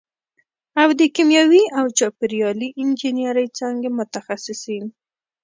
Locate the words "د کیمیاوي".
0.99-1.63